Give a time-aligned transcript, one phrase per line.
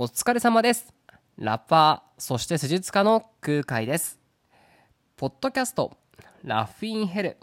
[0.00, 0.94] お疲れ様です。
[1.38, 4.20] ラッパー、そして施術家の空海です。
[5.16, 5.96] ポッドキャスト、
[6.44, 7.36] ラフィンヘル。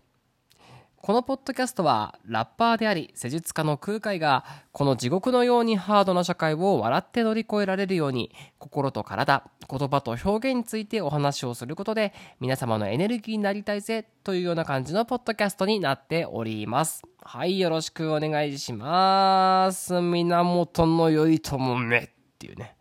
[1.02, 17.04] このポッドキャストは、ラッパーであり、施術家の空海が、この地獄のようにハードな社会を笑って乗り越えられるように、心と体、言葉と表現についてお話をすることで、皆様のエネルギーになりたいぜ、というような感じのポッドキャストになっております。
[17.22, 20.00] はい、よろしくお願いします。
[20.00, 22.76] 源頼朝めっていうね。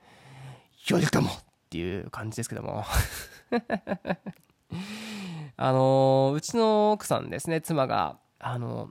[0.86, 1.24] 頼朝っ
[1.70, 2.84] ていう感じですけども。
[5.56, 8.90] あのうちの奥さんですね妻があの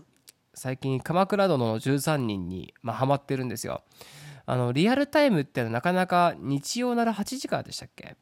[0.53, 3.83] 最近「鎌倉殿の13人に」まあ、ハマってるんですよ
[4.45, 8.15] あのリアルタイムってのはなかなか日曜なら8時からでしたっけ？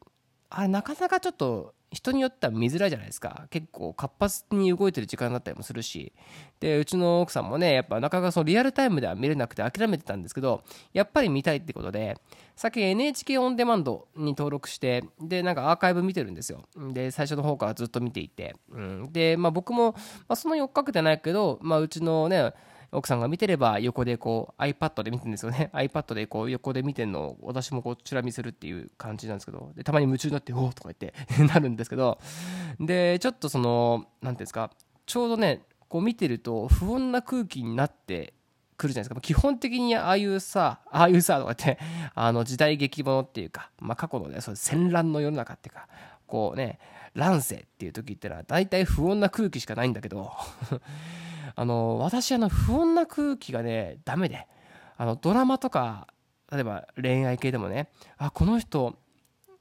[0.50, 3.48] あれなかなかちょっと人によっては見づらいじゃないですか。
[3.50, 6.14] 結構活発に動いてる時間だったりもするし。
[6.62, 10.64] でうちの奥さんもねやっぱなかなかそのリアルタイムでは見れなくて諦めてたんですけど
[10.94, 12.18] やっぱり見たいってことで
[12.56, 16.62] さっき NHK オンデマンドに登録してでなんかアーカイブ見てるんですよ。
[16.94, 19.98] で最初の方からずっと見ていて、うん、で、まあ、僕も、ま
[20.30, 22.54] あ、そんなに追っかけてないけど、まあ、うちのね
[22.92, 25.70] 奥さんが見てれば横でこう iPad で見てるんですよね。
[25.74, 29.72] iPad でこう横で見てるのを私もこうチラ見するっていう感じなんですけど。
[29.76, 31.14] でたまに夢中になって「おお」とか言って
[31.48, 32.20] なるんですけど。
[32.80, 34.72] でちょっとその何ていうんですか
[35.06, 38.34] ちょうどねこう見てると不穏な空気になって
[38.78, 39.22] くるじゃないですか。
[39.22, 41.80] 基本的にああいうさああいうさとかって
[42.14, 45.88] あの時代劇ものっていうか、まあ、過去のねそう戦乱の世の中っていうか
[46.28, 46.80] こうね
[47.14, 50.34] 乱世っていう時ってのは大体不穏な空気しかないんだけど。
[51.56, 54.48] あの私あの不穏な空気がねダメで。
[55.02, 56.06] あのドラマとか
[56.52, 58.96] 例えば恋愛系でもねあこの人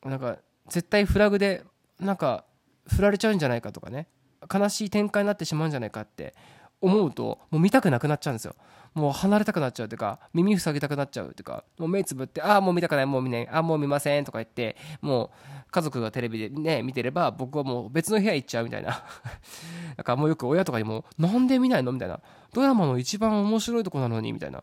[0.04, 0.36] なんか
[0.68, 1.64] 絶対フラグで
[1.98, 2.44] なんか
[2.86, 4.06] 振られちゃうんじゃないかとかね
[4.52, 6.34] 悲しい展開になってしまうんじゃないかって
[6.82, 8.54] 思うともう見たくなくなっちゃうんですよ。
[8.92, 15.30] もう離れたくなっちゃうというか耳塞ぎたくなっちゃうというかもう目つぶってああもう見たくないもう見ないああもう見ませんとか言ってもう
[15.70, 19.04] 家族がテレビでね見てれば僕はもう別の部屋行っちゃうみたいな。
[19.96, 21.92] なんかもうよく親とかにもなんで見ないの？
[21.92, 22.20] みたいな。
[22.52, 24.62] ドラマの一番面白いとこなのにみたいな。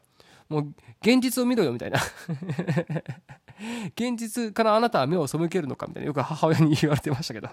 [0.49, 1.99] もう現実を見ろよみたいな。
[3.95, 6.07] 現実からあなたは目を背けるのかみたいな。
[6.07, 7.49] よく母親に言われてましたけど。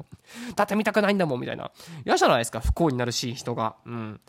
[0.54, 1.70] だって見たくないんだもんみたいな。
[2.04, 3.76] 嫌じゃないですか不幸になるし人が。
[3.84, 4.20] うん。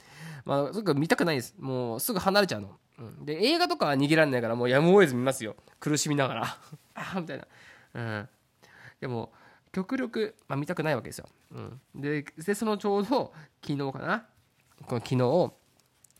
[0.45, 1.55] まあすぐ見たくないです。
[1.59, 2.69] もうすぐ離れちゃうの、
[2.99, 5.55] うん、で映画とかは逃げられないからもうやむを得ず見ますよ。
[5.79, 6.43] 苦しみながら。
[6.45, 6.57] あ
[7.15, 7.47] あみたいな。
[7.95, 8.29] うん。
[9.05, 9.31] でも
[9.71, 14.25] 極力、まあ、見たくないわけですよ、うん、でそのちょうど昨日かな？
[14.87, 15.53] この昨日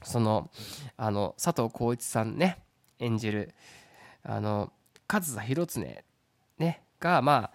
[0.08, 0.52] その
[0.96, 2.60] あの佐藤浩市さんね
[3.00, 3.56] 演じる
[4.22, 4.72] あの
[5.08, 5.84] 上総広常
[6.60, 7.50] ねがま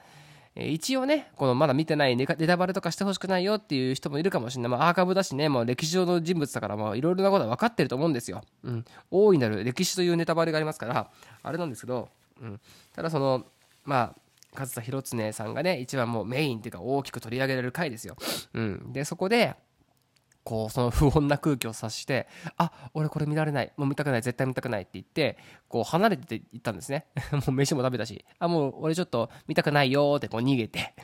[0.56, 11.08] あ一応ねこのまだ見てないネネタバレとかしてほしくないよっていう人もいるかもしれない、まあ、アーカイブだしねもう歴史上の人物だからまあいろいろなことは分かってると思うんですよ、うん、大いなる歴史というネタバレがありますから
[11.44, 12.08] あれなんですけど、
[12.42, 12.60] うん、
[12.96, 13.46] ただその
[13.84, 14.14] まあ
[14.54, 18.16] 上総広常さんがね一番もうメインっていうか大きく取り上げられる回ですよ、
[18.54, 19.54] うん、でそこで
[20.42, 23.72] こうその不穏な空気を察して「あ俺これ見られない。
[23.76, 24.22] もう見たくない。
[24.22, 25.36] 絶対見たくない」って言って
[25.68, 27.06] こう離れて行ったんですね。
[27.32, 30.94] もう飯も食べたし「あもう俺ちょっと見たくないよ」ってこう逃げて。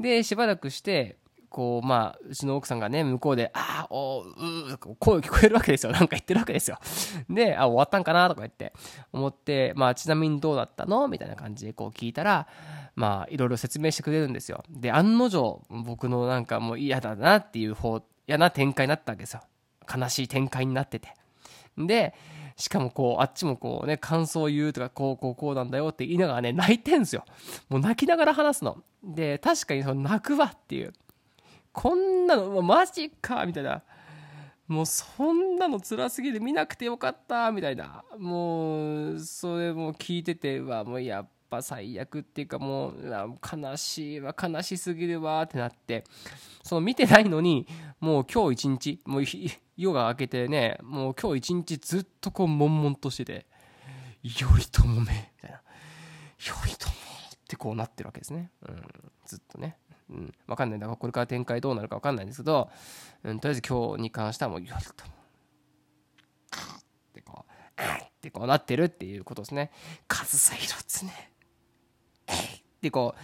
[0.00, 1.18] でしばらくして
[1.54, 5.92] こうまあうちの奥さんがね向こうで「あーおうう声聞こえるわけですよ。
[5.92, 6.78] なんか言ってるわけですよ。
[7.30, 8.72] で「あ終わったんかな」とか言って
[9.12, 12.48] 思って「まあちなみにどうだったの?」みたいな感じでこう聞いたら
[12.96, 14.64] まあいろいろ説明してくれるんですよ。
[14.68, 19.42] で案の定僕のなんかもう嫌だなっていう方嫌な展開になったわけですよ。
[19.96, 21.14] 悲しい展開になってて。
[21.78, 22.14] で
[22.56, 27.24] しかもこうあっちもこうね感想を言うとかこうこうこうなんだよって言いながらね泣いてんすよ。
[27.68, 28.78] もう泣きながら話すの。
[29.04, 30.92] で確かにその泣くわっていう。
[31.74, 33.82] こんなのマジかみたいな。
[34.66, 38.02] もうそんなの辛すぎて見なくてよかったみたいな。
[38.16, 46.04] もうそれも聞いててうわもうやっぱ最悪っていうかもう悲しいわ悲しすぎるわってなって。
[46.62, 47.66] その見てないのに
[48.00, 49.24] もう今日一日もう
[49.76, 53.46] 夜が明けてねもう今日一日ずっとこう悶々としてて
[54.24, 55.06] 「頼朝め」み
[55.42, 55.60] たいな
[56.40, 56.92] 「頼朝」っ
[57.46, 58.82] てこうなってるわけですね、うん、
[59.26, 59.76] ずっとね、
[60.14, 60.78] うん、分かんない。
[60.78, 62.70] だからこれから展開どうなるか分かんないんですけど、
[63.24, 64.94] うん、とりあえず今日に関してはもう頼朝っ
[67.12, 69.70] てこう「あっ!」ってこうなってるっていうことですね。
[70.06, 71.08] 上総広常。
[72.28, 72.34] えい！
[72.36, 73.20] ってこう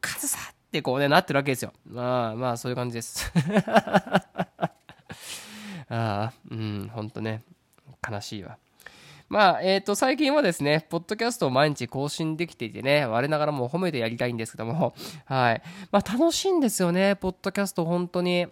[0.00, 1.72] 上総ってこうねなってるわけですよ。
[1.86, 3.32] まあまあそういう感じです。
[5.88, 7.44] ああうんほんとね。
[8.08, 8.58] 悲しいわ。
[9.32, 14.92] まあ、えっ、と、最近はですね、ポッドキャストを毎日更新できていてね、我ながらもう褒めてやりたいんですけども、
[15.24, 15.62] はい。
[15.90, 18.46] まあ、楽しいんですよね、ポッドキャスト、本当に。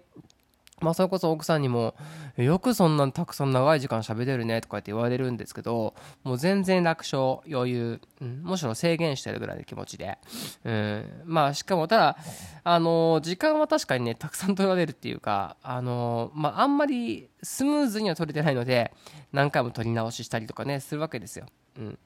[0.81, 1.94] まあ、それこそ奥さんにも、
[2.37, 5.94] よくそんなたくさん長い時間喋れるねとかって言われるんですけど、
[6.25, 10.19] もう全然楽勝、余裕、うん、むしろ制限してるぐらいの気持ちで。
[10.65, 12.17] うん、まあ、しかも、ただ、
[12.65, 18.93] あのー、時間は確かにね、たくさん取られるっていうか、あのー、まあ、あんまりスムーズには取れてないので、
[19.32, 21.47] 何回も取り直ししたりとかね、するわけですよ。
[21.79, 21.99] うん。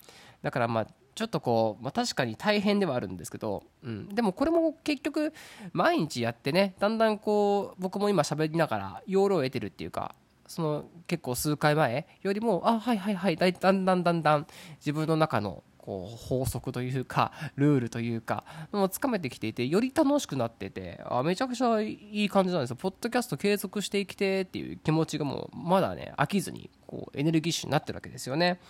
[0.43, 5.33] だからまあ、ちょっとこう、まあ、確かに大変ではあるんですけど、うん、でもこれも結局
[5.73, 10.15] 毎日やってねだんだんこう僕も今喋りながら要領を得てるっていうか
[10.47, 14.47] その結構数回前よりもあはいはいはいだんだんだんだん
[14.79, 22.77] 自分の中のこう法則というかルールというかもうつかめてきていてより楽しくなっててあめちゃくちゃいい感じなんですよ。
[22.77, 28.61] ポッドキャスト継続していきてっていう気持ちがもうまだね飽きずにこうエネルギッシュになってるわけですよね。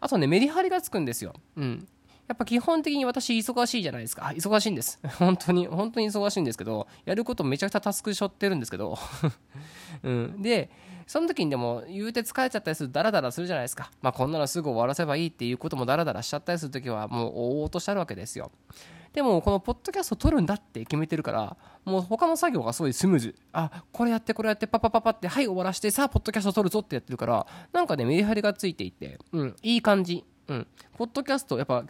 [0.00, 1.34] あとね、メリハリがつくんですよ。
[1.56, 1.88] うん。
[2.28, 4.32] やっぱ基本的に私忙しいじゃないですか。
[4.34, 4.98] 忙しいんです。
[5.18, 8.98] 本当に、本当に忙しいんですけど、やることめちゃくちゃタスクしょってるんですけど、
[10.02, 10.42] うん。
[10.42, 10.70] で、
[11.06, 13.90] その時にでも言うて疲れちゃったりするダラダラするじゃないですか。
[14.02, 18.50] まあこんなのすぐ終わらせばいいっていうこともダラダラしちゃったりする時はもうおおとしちゃうわけですよ。
[19.16, 23.34] でもこのポッドキャスト撮るんだって決めてるからもう他の作業がすごいスムーズ。
[23.50, 30.22] あこれやってこれやってパパパパってはい終わらしてさあポッドキャスト撮るぞってやってるからなんかねメリハリがついていてうんいい感じ。
[30.48, 30.66] うん。
[30.98, 31.86] ポッドキャストやっぱ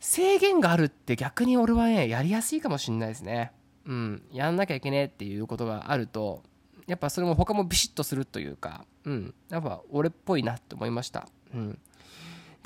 [0.00, 3.52] 制限があるって逆に俺はねやりやすいかもしんないですね。
[3.84, 4.22] うん。
[4.32, 6.42] やんなきゃいけねえっていうことがあると
[6.86, 9.34] やっぱそれも他もビシッとするというかうん。
[9.50, 11.28] やっぱ俺っぽいなって思いました。
[11.54, 11.78] うん。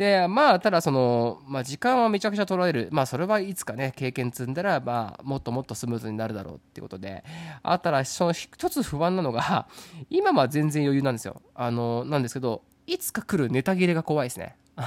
[0.01, 2.89] で、まあ、ただその、まあ、時間はめちゃくちゃ取られる。
[2.91, 7.23] まあ、それはいつかね、経験積んだら、まあ、もっともっとスムーズになるだろうっていうことで、
[7.63, 9.69] あったら、その一つ不安なのが、
[10.09, 11.43] 今は全然余裕なんですよ。
[11.55, 14.57] あの、なんですけど、いつか来るネタ切れが怖いですね。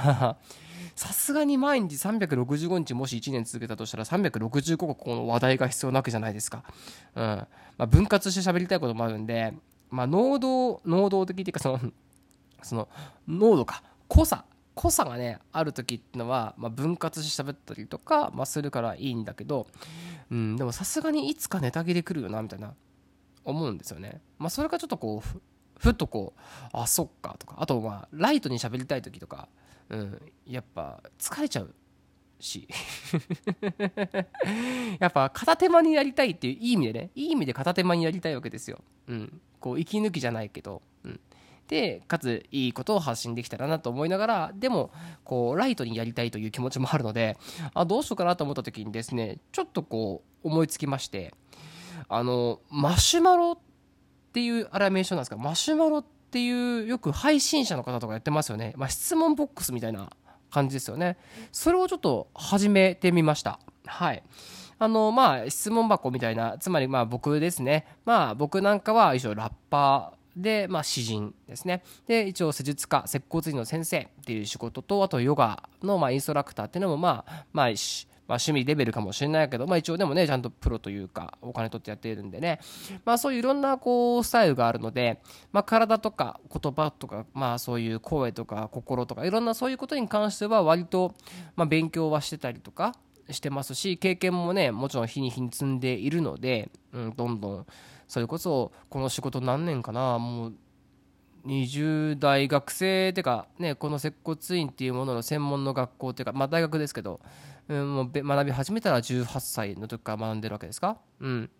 [0.96, 6.64] さすがに毎日365日もし1年続けたとしたら365個この話題が必要なわけじゃないですか。
[7.14, 7.22] うん。
[7.22, 9.54] まあ、分割して喋りたいこともあるんで、
[9.90, 11.80] まあ、能動、能動的っていうか、その、
[12.64, 12.88] その、
[13.28, 14.44] 濃度か、濃さ
[14.74, 19.66] 濃さがねある時っていうのは、まあ、分割して喋ったりとか、まあ、するからいいんだけど、
[20.30, 22.74] うん、でもさすがにいつかネタ切れ来るよなみたいな
[23.44, 24.20] 思うんですよね。
[24.38, 25.40] まあ、それがちょっとこう
[25.78, 26.40] ふっとこう
[26.72, 29.48] あそっかとかあとまあライトに喋りたい時とか、
[29.90, 31.74] うん、やっぱ疲れちゃう
[32.40, 32.66] し
[34.98, 38.82] やっぱ片手間にやりたいっていういい意味でねいい意味で片手間にやりたいわけですよ。
[39.08, 40.82] うん、こう息抜きじゃないけど、
[41.68, 44.90] でかついいことを発信できたらなと思いながらでも
[45.24, 47.38] こうライトにやりたいという気持ちもあるので
[47.72, 51.34] あどうしようかなと思った時にですねちょっとこう思いつきまして
[52.08, 53.58] あのマシュマロっ
[54.32, 55.36] ていうアラメーションなんですか？
[55.36, 60.10] マシュマロっていうよく配信者の方とかやってますよね、まあ、質問ボックスみたいな
[60.50, 61.16] 感じですよね。
[61.50, 63.58] それをちょっと始めてみました。
[63.86, 64.22] はい。
[64.78, 67.86] あのまあ質問箱みたいなつまりまあ僕ですね。
[68.04, 71.82] まあ僕なんかは一応ラッパーで、まあ、詩人ですね。
[72.06, 77.68] で、一応施術家、接骨院の先生っていう仕事と、あとヨガの、まあ、インストラクターっていうのも、まあ、まあ、
[78.26, 82.58] まあ、趣味レベルかもしれないけど、まあ、一応でもね、ちゃんとプロというか、お金取ってやっているんでね、
[83.04, 85.20] まあ、そういういろんな、こう、スタイルがあるので、
[85.52, 91.14] まあ、体とか言葉とか、まあ、そういう声とか心とか、いろんなそういうことに関しては、割と、
[91.54, 92.94] まあ、勉強はしてたりとか
[93.30, 97.66] してますし、経験もね、もちろん日に日に積んでいるので、うん、どんどん、
[98.08, 100.54] それこそこの仕事何年かなもう
[101.46, 107.20] 20代学生っていうかねこの接骨院っていうものの専門の学校っていうかまあ大学ですけど、
[107.68, 110.98] うん、もう学び始めたら18歳の時から学んでるわけですか？
[111.20, 111.50] うん。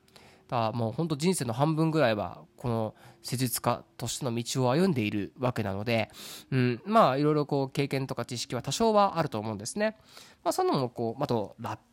[0.49, 6.11] だもう本当人生の半分ぐらいはこの施術家としての道を歩んでいるわけなので、
[6.51, 9.97] うん、まあいろいろこう経験とか知識は多少はあると思うんですね。
[10.45, 11.85] まあ、そのもこうあとラップ？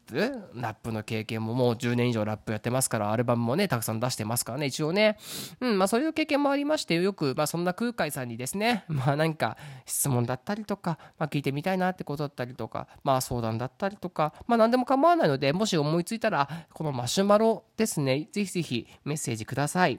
[0.56, 5.18] ラップの経験ももう10年以上ラップやってますからアルバムもねたくさん出してますからね一応ね、
[5.62, 19.98] うんまあ、そういう経験もありましてよく、まあ、そんな空海さんにですね まあ何か質問だったりとか、まあ、聞いてみたいなってことだったりとか、まあ、相談だったりとか、まあ、何でも構わないのでもし思いついたらこのマシュマロですねぜひぜひメッセージください。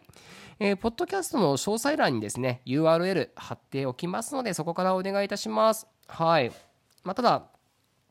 [0.65, 5.89] えー、ポッドキャストの詳細欄にですね URL 貼っておきますのでそこからお願いいたします。
[6.07, 6.53] はい。
[7.03, 7.47] まあ、ただ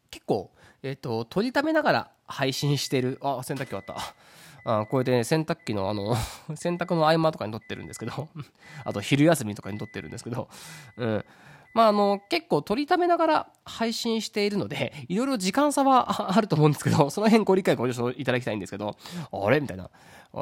[0.09, 0.51] 結構、
[0.83, 4.81] えっ、ー、と、取りためながら配信してる、あ、洗濯機終わった。
[4.81, 6.13] あこうやってね、洗濯機のあの
[6.55, 8.27] 洗濯の合間とかに撮ってるんですけど
[8.83, 10.49] あと昼休みとかに撮ってるんですけど、
[10.97, 11.25] うん。
[11.73, 18.97] まあ、あの、結構取りためながら配信しているので、 いろいろ時間差は あると思うんですけど、 その辺ご理解ご了承いただきたいんですけど、
[19.31, 19.59] あれ？
[19.59, 19.89] みたいな。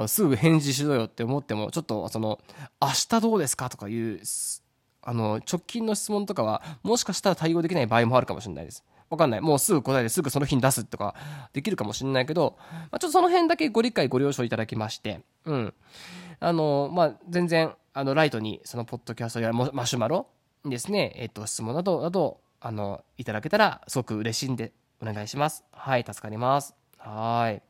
[0.08, 2.40] すぐ返事しろよって思っても、ちょっと、その、
[2.80, 3.70] 明日どうですか？
[3.70, 4.22] とかいう、
[5.02, 8.84] あの、直近の質問とかは、もしかしたら対応できない場合もあるかもしれないです。
[9.10, 9.42] わかんない。
[9.42, 11.16] もうすぐ答えですぐその日に出すとか
[11.54, 15.74] できるかもしれないけど、まあ、ちょっとその辺だけご理解ご了承いただきまして、うん。
[16.40, 20.28] あの、まあ、全然、あの、ライトに、その、ポッドキャストやマシュマロ
[20.66, 25.63] ですね、えっと、質問など、など、あの、いただけたら、すごく嬉しいんで、お願いします。
[25.72, 26.75] はい、助かります。
[26.98, 27.62] はい。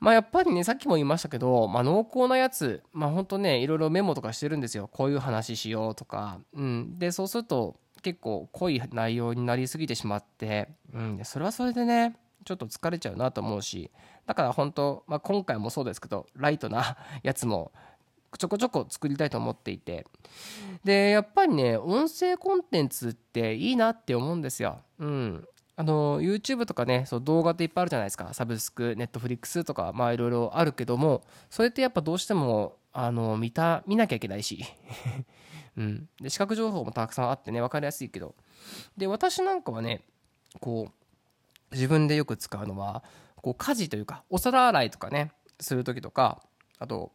[0.00, 4.88] まあやっぱりね、さっきも言いましたけど、まあ濃厚なやつ、まあほんとね、いろいろメモとかしてるんですよ。
[4.88, 6.38] こういう話しようとか。
[6.54, 6.98] うん。
[6.98, 11.20] で、そうすると結構濃い内容になりすぎてしまって、うん。
[11.24, 13.90] それはそれでね、ちょっと疲れちゃうなと思うし、
[14.26, 17.72] だから本当、まあ今回もそうですけど、ライトなやつも
[18.36, 20.06] ちょこちょこ作りたいと思っていて。
[20.84, 24.80] で、やっぱりね、音声コンテンツっていいなって思うんですよ。
[24.98, 25.48] うん。
[25.78, 34.64] あの YouTube とかねそう動画っていっぱいあるじゃないですかサブスク Netflix とかまあいろいろあるけどもそれってやっぱどうしてもあの見た見なきゃいけないし、
[35.78, 38.34] うん、で視覚情報もたくさんあってね分かりやすいけど
[38.96, 40.02] で私なんかはね
[40.60, 43.04] こう自分でよく使うのは
[43.36, 45.30] こう家事というかお皿洗いとかね
[45.60, 46.42] する時とか
[46.80, 47.12] あと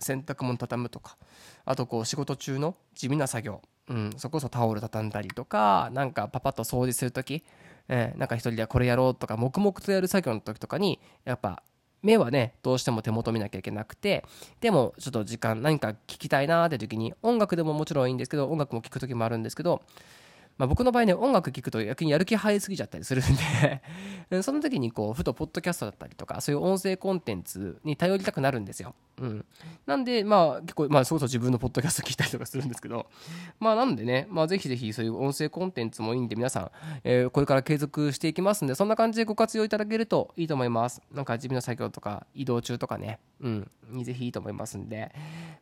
[0.00, 1.16] 洗濯物畳むとか
[1.64, 7.44] あとこう仕事中の地味な作業、うん、そこそタオル畳んだりとかなんかパパッと掃除する時
[7.88, 11.62] えー、なんか一人でこれやろうとか黙々とやる作業の時とかにやっぱ
[12.02, 14.24] 目はねどうしても手元見なきゃいけなくて
[14.60, 19.82] でもちょっと時間何か聞きたいなーって時に音楽でももちろんいいんですけど音楽も聴く時もあるんですけど
[20.58, 23.24] まあ、僕の場合ね音楽聴くと逆にやる気入りすぎちゃったりするん
[24.30, 29.44] でその時にこうふとポッドキャストだったりとかそういう音声コンテンツに頼りたくなるんですよ、うん、
[29.86, 33.06] なんでまあ結構まあそこそ自分のポッドキャスト聞いたりとかするんですけど
[33.60, 36.70] まあなんでねまあぜひぜひそういう音声コンテンツもいいんで皆さん、
[37.04, 41.02] えー、これから継続していきますんでそんな感じでご活用いただけるといいと思います。
[41.12, 43.18] なんか地味な作業とか移動中とかね。
[43.40, 43.70] うん。
[43.90, 45.14] にぜひいいと思いますんで。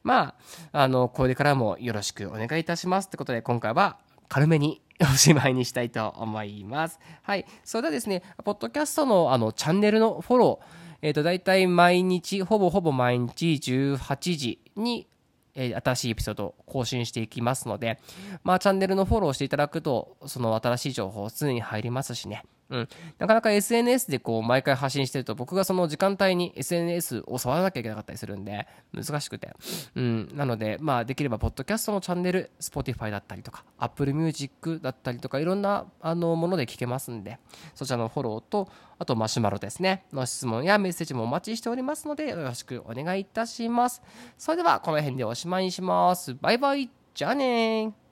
[0.03, 0.35] ま
[0.73, 6.99] ああのこれからもよろしくお願いいたしますってことで今回は軽めに おしまいにしたいと思います。
[7.23, 7.45] はい。
[7.65, 15.07] それではですね、ポッドキャストのあのチャンネルのフォロー、えっ、ー、と、大体毎日、ほぼほぼ毎日18時に、
[15.55, 17.99] えー、新しいエピソードを更新していきますので、
[18.43, 22.45] まあ、チャンネルのフォローしていただくと、その新しい情報常に入りますしね。
[22.69, 29.55] うん、なかなか SNS でこう毎回発信してると僕がその時間帯に SNS を触らなきゃいけなかったりするんで難しくて、
[29.95, 37.39] うん、なのでまあできればポッドキャストのチャンネル Spotify だったりとか Apple Music だったりとかいろんなあのもので聞けますんで
[37.75, 38.69] そちらのフォローと
[38.99, 40.05] あとマシュマロですね。
[40.13, 44.03] の質問やメッセージもお待ちしておりますのでよろしくお願いいたします。
[44.39, 46.35] それではこの辺でおしまいにします。
[46.35, 46.91] バイバイ。
[47.15, 48.06] じゃあね